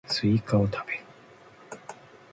[0.07, 0.99] スイカを食べる